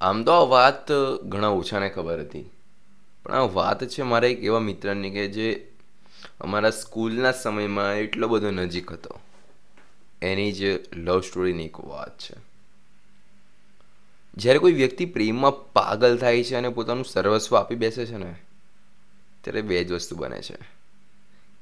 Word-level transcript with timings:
આમ 0.00 0.24
તો 0.24 0.32
આ 0.32 0.44
વાત 0.44 0.92
ઘણા 1.24 1.48
ઓછાને 1.48 1.88
ખબર 1.88 2.20
હતી. 2.20 2.50
પણ 3.22 3.32
આ 3.32 3.40
વાત 3.40 3.84
છે 3.84 4.02
મારા 4.02 4.28
એક 4.28 4.44
એવા 4.44 4.58
મિત્રની 4.58 5.10
કે 5.10 5.26
જે 5.28 5.72
અમારા 6.40 6.70
સ્કૂલના 6.70 7.32
સમયમાં 7.32 7.94
એટલો 7.94 8.28
બધો 8.28 8.50
નજીક 8.50 8.92
હતો. 8.92 9.20
એની 10.22 10.52
જ 10.52 10.62
લવ 10.96 11.20
સ્ટોરીની 11.20 11.64
એક 11.64 11.80
વાત 11.80 12.18
છે. 12.18 12.34
જ્યારે 14.36 14.58
કોઈ 14.58 14.72
વ્યક્તિ 14.72 15.04
પ્રેમમાં 15.06 15.72
પાગલ 15.72 16.18
થાય 16.18 16.44
છે 16.44 16.56
અને 16.56 16.68
પોતાનું 16.68 17.04
સર્વસ્વ 17.04 17.56
આપી 17.56 17.74
બેસે 17.74 18.06
છે 18.06 18.16
ને, 18.16 18.34
ત્યારે 19.40 19.62
બે 19.62 19.84
જ 19.84 19.92
વસ્તુ 19.92 20.16
બને 20.16 20.42
છે. 20.42 20.56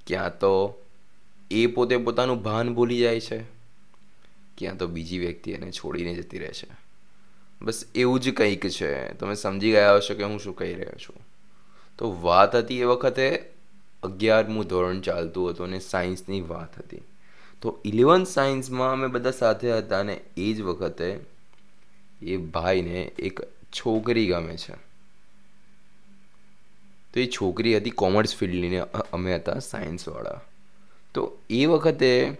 ક્યાં 0.06 0.38
તો 0.38 0.82
એ 1.50 1.66
પોતે 1.66 1.96
પોતાનું 1.96 2.42
ભાન 2.42 2.74
ભૂલી 2.74 2.98
જાય 2.98 3.20
છે, 3.20 3.42
ક્યાં 4.58 4.76
તો 4.76 4.86
બીજી 4.86 5.18
વ્યક્તિ 5.18 5.50
એને 5.50 5.70
છોડીને 5.72 6.14
જતી 6.14 6.38
રહે 6.38 6.52
છે. 6.52 6.87
બસ 7.68 7.84
એવું 7.94 8.20
જ 8.20 8.30
કંઈક 8.30 8.68
છે. 8.68 9.12
તમે 9.12 9.34
સમજી 9.34 9.70
ગયા 9.70 9.96
હશો 9.96 10.14
કે 10.14 10.22
હું 10.22 10.38
શું 10.38 10.56
કહી 10.56 10.74
રહ્યો 10.74 10.98
છું. 10.98 11.16
તો 11.98 12.18
વાત 12.22 12.56
હતી 12.56 12.80
એ 12.80 12.84
વખતે 12.84 13.44
અગિયારમું 14.02 14.66
ધોરણ 14.66 15.00
ચાલતું 15.00 15.50
હતું 15.50 15.66
અને 15.66 15.78
સાયન્સની 15.78 16.40
વાત 16.40 16.78
હતી. 16.78 17.00
તો 17.60 17.80
ઇલેવન્થ 17.84 18.26
સાયન્સમાં 18.26 18.92
અમે 18.92 19.06
બધા 19.06 19.30
સાથે 19.30 19.72
હતા 19.72 20.00
અને 20.00 20.20
એ 20.36 20.52
જ 20.52 20.60
વખતે 20.60 21.20
એ 22.22 22.36
ભાઈને 22.36 23.02
એક 23.18 23.40
છોકરી 23.72 24.26
ગમે 24.26 24.56
છે. 24.56 24.74
તો 27.12 27.20
એ 27.20 27.26
છોકરી 27.26 27.76
હતી 27.76 27.90
કોમર્સ 27.90 28.36
ફિલ્ડની 28.36 28.78
અમે 29.12 29.34
હતા 29.34 29.58
સાયન્સવાળા. 29.58 30.40
તો 31.14 31.38
એ 31.50 31.66
વખતે 31.66 32.36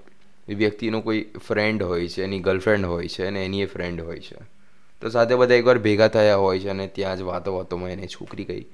વ્યક્તિનો 0.49 1.01
કોઈ 1.01 1.27
ફ્રેન્ડ 1.47 1.83
હોય 1.83 2.09
છે, 2.09 2.23
એની 2.23 2.41
ગર્લફ્રેન્ડ 2.41 2.87
હોય 2.87 3.09
છે 3.09 3.27
અને 3.27 3.45
એની 3.45 3.63
એ 3.63 3.67
ફ્રેન્ડ 3.67 4.01
હોય 4.01 4.21
છે. 4.21 4.58
તો 5.01 5.09
સાથે 5.09 5.35
બધા 5.35 5.55
એકવાર 5.55 5.79
ભેગા 5.79 6.09
થયા 6.09 6.37
હોય 6.37 6.61
છે 6.61 6.69
અને 6.69 6.87
ત્યાં 6.87 7.19
જ 7.19 7.21
વાતો 7.21 7.57
વાતોમાં 7.57 7.91
એને 7.91 8.07
છોકરી 8.07 8.45
કઈ 8.45 8.67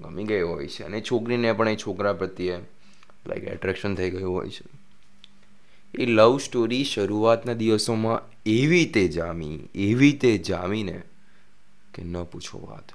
ગમી 0.00 0.24
ગઈ 0.24 0.40
હોય 0.40 0.66
છે. 0.66 0.82
અને 0.82 1.00
છોકરીને 1.00 1.52
પણ 1.52 1.68
એ 1.68 1.76
છોકરા 1.76 2.12
પ્રત્યે 2.12 2.58
લાઈક 3.26 3.44
એટ્રેક્શન 3.44 3.94
થઈ 3.94 4.10
ગયું 4.10 4.34
હોય 4.34 4.48
છે. 4.48 4.78
એ 6.02 6.06
લવ 6.06 6.38
સ્ટોરી 6.38 6.84
શરૂઆતના 6.84 7.52
દિવસોમાં 7.52 8.22
એવી 8.46 8.66
રીતે 8.66 9.08
જામી, 9.08 9.54
એવી 9.74 9.94
રીતે 9.94 10.38
જામીને 10.38 11.02
કે 11.94 12.02
ન 12.02 12.22
પૂછો 12.22 12.66
વાત. 12.66 12.92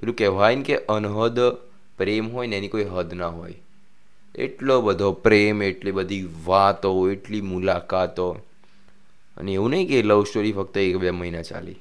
પેલું 0.00 0.16
કહેવાય 0.16 0.56
ને 0.56 0.62
કે 0.62 0.76
અનહદ 0.76 1.40
પ્રેમ 1.96 2.32
હોય 2.32 2.46
ને 2.46 2.56
એની 2.56 2.68
કોઈ 2.68 2.84
હદ 2.84 3.14
ના 3.14 3.26
હોય. 3.26 3.54
એટલો 4.34 4.80
બધો 4.80 5.12
પ્રેમ, 5.12 5.62
એટલી 5.62 5.90
બધી 5.90 6.28
વાતો, 6.44 7.10
એટલી 7.10 7.40
મુલાકાતો. 7.40 8.32
અને 9.36 9.52
એવું 9.52 9.70
નહીં 9.70 9.88
કે 9.88 10.02
લવ 10.02 10.24
સ્ટોરી 10.24 10.52
ફક્ત 10.52 10.78
એક 10.78 10.96
બે 10.96 11.10
મહિના 11.10 11.42
ચાલી. 11.42 11.76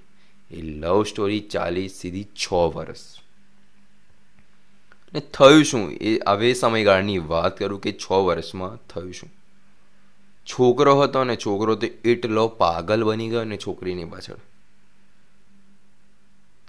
એ 0.54 0.62
લવ 0.62 1.04
સ્ટોરી 1.04 1.40
ચાલી 1.40 1.90
સીધી 1.90 2.24
છ 2.24 2.54
વર્ષ 2.54 3.20
ને 5.14 5.20
થયું 5.20 5.64
શું? 5.64 5.92
એ 5.92 6.20
હવે 6.28 6.54
સમયગાળાની 6.54 7.18
વાત 7.18 7.60
કરું 7.60 7.82
કે 7.82 7.92
છ 7.92 8.12
વર્ષમાં 8.12 8.76
થયું 8.76 9.14
શું? 9.14 9.30
છોકરો 10.46 11.02
હતો 11.02 11.24
ને 11.24 11.36
છોકરો 11.36 11.76
તો 11.76 11.88
એટલો 11.88 12.48
પાગલ 12.48 13.04
બની 13.04 13.30
ગયો 13.30 13.44
ને 13.44 13.58
છોકરીની 13.58 14.06
પાછળ 14.06 14.36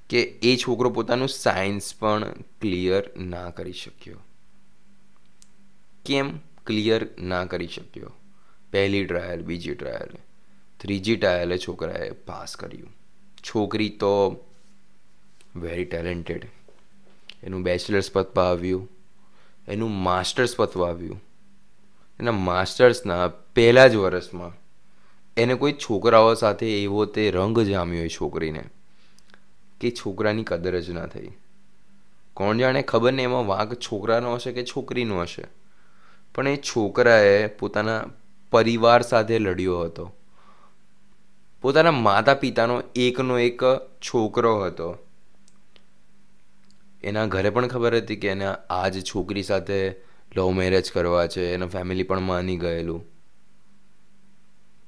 કે 0.08 0.22
એ 0.22 0.56
છોકરો 0.56 0.90
પોતાનું 0.90 1.28
સાયન્સ 1.28 1.94
પણ 1.98 2.32
ક્લિયર 2.60 3.10
ના 3.16 3.50
કરી 3.50 3.72
શક્યો. 3.72 4.20
કેમ 6.04 6.38
ક્લિયર 6.66 7.06
ના 7.18 7.44
કરી 7.44 7.68
શક્યો? 7.68 8.12
પહેલી 8.70 9.06
ટ્રાયલ 9.06 9.42
બીજી 9.42 9.74
ટ્રાયલ 9.74 10.16
ત્રીજી 10.80 11.16
ટ્રાયલે 11.16 11.58
છોકરાએ 11.58 12.10
પાસ 12.10 12.56
કર્યું. 12.56 13.03
છોકરી 13.48 13.88
તો 13.88 14.44
વેરી 15.56 15.84
ટેલેન્ટેડ 15.84 16.48
એનું 17.42 17.62
બેચલર્સ 17.62 18.10
પતવા 18.12 18.44
આવ્યું, 18.44 18.90
એનું 19.68 19.90
માસ્ટર્સ 19.90 20.56
પતવા 20.56 20.88
આવ્યું. 20.88 21.22
એના 22.20 22.32
માસ્ટર્સના 22.32 23.28
પહેલા 23.28 23.88
જ 23.88 23.94
વર્ષમાં 23.94 24.52
એને 25.36 25.54
કોઈ 25.54 25.72
છોકરાઓ 25.72 26.34
સાથે 26.34 26.82
એવો 26.82 27.04
તે 27.04 27.30
રંગ 27.30 27.60
જામ્યો 27.60 28.04
એ 28.04 28.08
છોકરીને 28.08 28.64
કે 29.80 29.90
છોકરાની 29.90 30.44
કદર 30.44 30.80
જ 30.80 30.90
ના 30.90 31.06
થઈ. 31.06 31.30
કોણ 32.34 32.58
જાણે 32.58 32.82
ખબર 32.82 33.12
ને 33.12 33.22
એમાં 33.22 33.46
વાંક 33.46 33.74
છોકરાનો 33.74 34.34
હશે 34.34 34.52
કે 34.52 34.64
છોકરીનો 34.64 35.20
હશે. 35.20 35.44
પણ 36.34 36.48
એ 36.48 36.56
છોકરાએ 36.56 37.46
પોતાના 37.46 38.04
પરિવાર 38.52 39.02
સાથે 39.02 39.38
લડ્યો 39.38 39.80
હતો. 39.80 40.14
પોતાના 41.64 41.90
માતા 41.90 42.34
પિતાનો 42.34 42.82
એકનો 42.96 43.38
એક 43.38 43.62
છોકરો 44.00 44.64
હતો. 44.64 44.98
એના 47.02 47.26
ઘરે 47.26 47.50
પણ 47.50 47.66
ખબર 47.66 47.96
હતી 47.96 48.16
કે 48.16 48.28
એને 48.28 48.44
આ 48.70 48.88
જ 48.88 49.04
છોકરી 49.04 49.42
સાથે 49.42 49.90
લવ 50.36 50.50
મેરેજ 50.50 50.92
કરવા 50.92 51.26
છે, 51.26 51.54
એનો 51.54 51.66
ફેમિલી 51.66 52.02
પણ 52.02 52.20
માની 52.20 52.56
ગયેલું. 52.56 53.04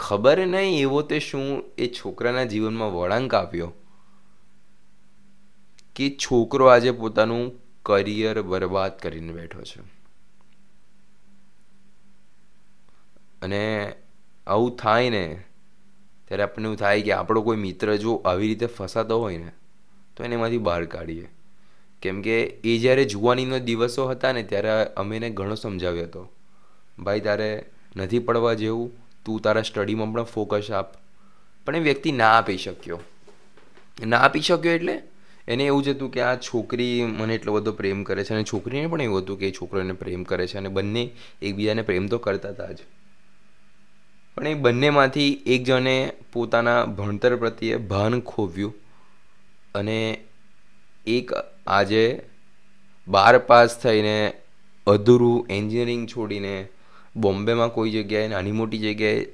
ખબર 0.00 0.46
નહીં 0.46 0.80
એવો 0.80 1.02
તે 1.02 1.18
શું 1.18 1.64
એ 1.78 1.86
છોકરાના 1.86 2.44
જીવનમાં 2.44 2.94
વળાંક 2.94 3.34
આપ્યો 3.34 3.72
કે 5.94 6.10
છોકરો 6.10 6.66
આજે 6.66 6.90
પોતાનું 6.90 7.52
કરિયર 7.82 8.42
બરબાદ 8.42 8.98
કરીને 8.98 9.32
બેઠો 9.32 9.62
છે. 9.62 9.80
અને 13.42 13.92
આવું 14.46 14.76
થાય 14.76 15.10
ને 15.10 15.44
ત્યારે 16.28 16.42
આપણને 16.42 16.66
એવું 16.66 16.76
થાય 16.76 17.02
કે 17.02 17.12
આપણો 17.12 17.42
કોઈ 17.42 17.56
મિત્ર 17.56 17.96
જો 17.96 18.14
આવી 18.14 18.48
રીતે 18.48 18.66
ફસાતો 18.66 19.20
હોય 19.20 19.38
ને, 19.38 19.52
તો 20.16 20.24
એને 20.24 20.34
એમાંથી 20.34 20.58
બહાર 20.58 20.84
કાઢીએ. 20.84 21.28
કેમ 22.02 22.22
કે 22.22 22.42
એ 22.42 22.78
જ્યારે 22.78 23.04
જુવાનીનો 23.04 23.58
દિવસો 23.58 24.06
હતા 24.06 24.32
ને, 24.32 24.42
ત્યારે 24.42 24.68
અમે 24.84 25.16
એને 25.16 25.30
ઘણો 25.30 25.54
સમજાવ્યો 25.54 26.02
હતો. 26.02 26.32
ભાઈ, 26.98 27.20
તારે 27.20 27.64
નથી 27.96 28.18
પડવા 28.18 28.54
જેવું. 28.54 28.90
તું 29.24 29.40
તારા 29.40 29.62
સ્ટડીમાં 29.62 30.12
પણ 30.12 30.22
ફોકસ 30.22 30.70
આપ. 30.70 30.94
પણ 31.66 31.76
એ 31.76 31.78
વ્યક્તિ 31.78 32.12
ના 32.12 32.30
આપી 32.32 32.58
શક્યો. 32.58 33.00
ના 34.06 34.18
આપી 34.18 34.40
શક્યો 34.40 34.72
એટલે 34.72 35.02
એને 35.48 35.64
એવું 35.64 35.82
જ 35.82 35.88
હતું 35.88 36.10
કે 36.10 36.20
આ 36.20 36.36
છોકરી 36.36 37.04
મને 37.04 37.34
એટલો 37.34 37.52
બધો 37.52 37.72
પ્રેમ 37.72 38.04
કરે 38.04 38.24
છે. 38.24 38.34
અને 38.34 38.44
છોકરીને 38.44 38.86
પણ 38.86 39.02
એવું 39.02 39.18
હતું 39.18 39.38
કે 39.38 39.48
એ 39.48 39.52
છોકરો 39.52 39.80
એને 39.80 39.92
પ્રેમ 39.92 40.24
કરે 40.24 40.46
છે 40.46 40.58
અને 40.58 40.68
બંને 40.68 41.10
એકબીજાને 41.42 41.82
પ્રેમ 41.82 42.06
તો 42.06 42.18
કરતા 42.18 42.48
હતા 42.48 42.72
જ. 42.72 42.76
પણ 44.36 44.46
એ 44.46 44.54
બંનેમાંથી 44.54 45.42
એક 45.46 45.64
જણે 45.64 46.12
પોતાના 46.32 46.84
ભણતર 46.84 47.36
પ્રત્યે 47.36 47.76
ભાન 47.76 48.20
ખોવ્યું 48.20 48.74
અને 49.74 50.18
એક 51.06 51.30
આજે 51.66 52.22
બાર 53.08 53.38
પાસ 53.38 53.80
થઈને 53.80 54.32
અધૂરું 54.86 55.46
એન્જિનિયરિંગ 55.50 56.08
છોડીને 56.08 56.68
બોમ્બેમાં 57.16 57.68
કોઈ 57.68 57.90
જગ્યાએ 57.90 58.28
નાની 58.28 58.52
મોટી 58.52 58.78
જગ્યાએ 58.78 59.26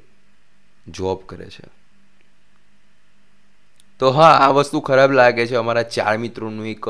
જોબ 0.89 1.19
કરે 1.27 1.47
છે. 1.47 1.67
તો 3.99 4.11
હા, 4.11 4.31
આ 4.31 4.49
વસ્તુ 4.49 4.81
ખરાબ 4.81 5.13
લાગે 5.13 5.47
છે. 5.47 5.55
અમારા 5.55 5.83
ચાર 5.83 6.19
મિત્રોનું 6.19 6.67
એક 6.67 6.87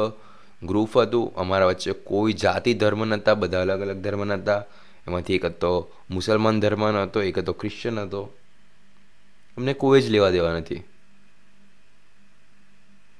ગ્રુપ 0.62 0.99
હતું. 0.99 1.34
અમારા 1.34 1.67
વચ્ચે 1.67 1.93
કોઈ 1.93 2.33
જાતિ 2.33 2.75
ધર્મ 2.75 3.05
નહોતા. 3.05 3.34
બધા 3.34 3.61
અલગ 3.61 3.81
અલગ 3.81 3.97
ધર્મ 3.97 4.25
નહોતા. 4.25 4.65
એમાંથી 5.07 5.35
એક 5.35 5.45
હતો 5.45 5.93
મુસલમાન 6.11 6.61
ધર્મનો 6.61 7.03
હતો, 7.03 7.23
એક 7.23 7.39
હતો 7.39 7.53
ક્રિશ્ચન 7.53 7.99
હતો. 7.99 8.33
અમને 9.57 9.75
કોઈ 9.75 10.03
જ 10.03 10.11
લેવા 10.11 10.31
દેવા 10.31 10.53
નથી. 10.53 10.83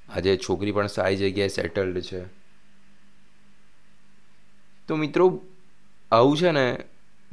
આજે 0.09 0.37
છોકરી 0.37 0.72
પણ 0.72 0.87
સારી 0.87 1.16
જગ્યાએ 1.16 1.48
સેટલ્ડ 1.48 2.00
છે. 2.00 2.25
તો 4.88 4.97
મિત્રો, 4.97 5.42
આવું 6.12 6.37
છે 6.37 6.50
ને, 6.50 6.78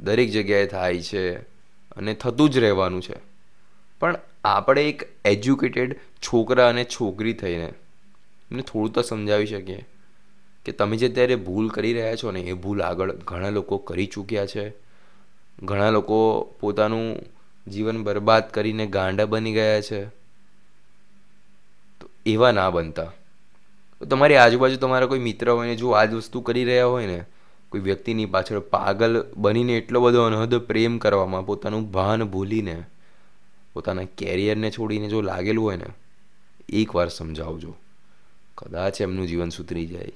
દરેક 0.00 0.30
જગ્યાએ 0.30 0.66
થાય 0.66 1.02
છે 1.02 1.38
અને 1.90 2.14
થતું 2.14 2.50
જ 2.50 2.58
રહેવાનું 2.58 3.02
છે. 3.02 3.14
પણ 4.00 4.18
આપણે 4.44 4.88
એક 4.88 5.02
એજ્યુકેટેડ 5.24 6.00
છોકરા 6.16 6.68
અને 6.68 6.84
છોકરી 6.84 7.32
થઈને 7.32 7.66
એમને 8.50 8.62
થોડું 8.62 8.92
તો 8.92 9.02
સમજાવી 9.02 9.46
શકીએ. 9.46 9.86
કે 10.64 10.72
તમે 10.72 10.96
જે 10.96 11.08
અત્યારે 11.08 11.36
ભૂલ 11.36 11.68
કરી 11.68 11.92
રહ્યા 11.92 12.16
છો 12.16 12.30
ને 12.30 12.40
એ 12.40 12.52
ભૂલ 12.52 12.82
આગળ 12.82 13.12
ઘણા 13.12 13.50
લોકો 13.50 13.78
કરી 13.78 14.06
ચૂક્યા 14.06 14.46
છે. 14.46 14.72
ઘણા 15.62 15.90
લોકો 15.90 16.42
પોતાનું 16.60 17.16
જીવન 17.70 18.02
બરબાદ 18.02 18.50
કરીને 18.50 18.86
ગાંડા 18.86 19.24
બની 19.24 19.52
ગયા 19.52 19.80
છે. 19.80 20.04
તો 22.00 22.10
એવા 22.26 22.52
ના 22.52 22.70
બનતા. 22.70 23.12
તો 23.98 24.06
તમારી 24.06 24.36
આજુબાજુ 24.36 24.76
તમારા 24.76 25.06
કોઈ 25.06 25.18
મિત્ર 25.18 25.50
હોય 25.50 25.68
ને 25.68 25.76
જો 25.76 25.90
આ 25.90 26.04
જ 26.04 26.12
વસ્તુ 26.12 26.40
કરી 26.40 26.64
રહ્યા 26.64 26.86
હોય 26.86 27.06
ને, 27.06 27.24
કોઈ 27.68 27.80
વ્યક્તિની 27.80 28.26
પાછળ 28.26 28.58
પાગલ 28.58 29.24
બનીને 29.36 29.72
એટલો 29.72 30.00
બધો 30.00 30.22
અનહદ 30.22 30.54
પ્રેમ 30.54 30.98
કરવામાં, 30.98 31.46
પોતાનું 31.46 31.90
ભાન 31.90 32.24
ભૂલીને, 32.24 32.82
પોતાના 33.72 34.04
કેરિયરને 34.04 34.70
છોડીને 34.70 35.08
જો 35.08 35.20
લાગેલું 35.20 35.64
હોય 35.64 35.76
ને, 35.76 35.86
એકવાર 36.68 37.08
સમજાવજો. 37.08 37.76
કદાચ 38.54 39.00
એમનું 39.00 39.26
જીવન 39.26 39.48
સુધરી 39.48 39.86
જાય. 39.86 40.12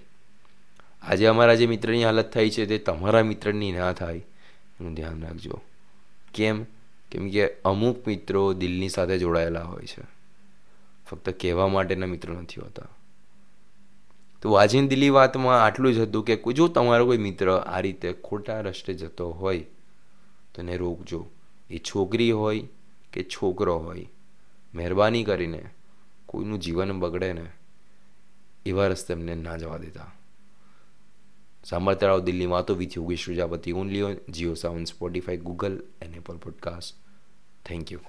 આજે 1.08 1.26
અમારા 1.26 1.54
જે 1.54 1.66
મિત્રની 1.66 2.04
હાલત 2.04 2.32
થઈ 2.32 2.50
છે 2.50 2.66
તે 2.66 2.78
તમારા 2.78 3.22
મિત્રની 3.22 3.72
ના 3.72 3.92
થાય. 3.92 4.16
એનું 4.80 4.94
ધ્યાન 4.94 5.22
રાખજો. 5.22 5.60
કેમ? 6.34 6.64
કેમ 7.10 7.30
કે 7.30 7.48
અમુક 7.48 8.06
મિત્રો 8.06 8.52
દિલની 8.52 8.88
સાથે 8.88 9.18
જોડાયેલા 9.18 9.62
હોય 9.62 9.86
છે. 9.86 10.02
ફક્ત 11.06 11.30
કહેવા 11.40 11.68
માટેના 11.68 12.06
મિત્રો 12.06 12.34
નથી 12.34 12.60
હોતા. 12.60 12.86
તો 14.42 14.52
આજની 14.52 14.88
દિલ્હી 14.88 15.08
વાતમાં 15.08 15.64
આટલું 15.64 15.94
જ 15.94 15.98
હતું 15.98 16.24
કે 16.24 16.52
જો 16.52 16.68
તમારો 16.68 17.06
કોઈ 17.06 17.16
મિત્ર 17.16 17.50
આ 17.56 17.80
રીતે 17.80 18.12
ખોટા 18.12 18.60
રસ્તે 18.60 18.94
જતો 18.94 19.30
હોય, 19.30 19.58
તો 20.54 20.62
એને 20.62 20.76
રોકજો. 20.76 21.30
એ 21.70 21.78
છોકરી 21.78 22.30
હોય 22.30 22.62
કે 23.12 23.22
છોકરો 23.22 23.78
હોય, 23.78 24.06
મહેરબાની 24.74 25.24
કરીને 25.24 25.64
કોઈનું 26.26 26.60
જીવન 26.60 27.00
બગડે 27.00 27.32
ને 27.32 27.44
એવા 28.66 28.86
રસ્તે 28.86 29.14
એમને 29.14 29.34
ના 29.34 29.56
જવા 29.56 29.78
દેતા. 29.78 30.12
સાંભળતા 31.64 32.06
રહો 32.06 32.20
દિલ્હી 32.20 32.46
વાતો 32.46 32.74
with 32.74 32.96
Yogesh 32.96 33.24
Prajapati 33.24 33.72
only 33.72 34.02
on 34.02 34.16
Jio 34.32 34.54
Saavn 34.54 34.84
Spotify 34.84 35.36
Google 35.36 35.82
and 36.02 36.16
Apple 36.16 36.36
podcast 36.36 36.96
thank 37.66 37.92
you 37.92 38.00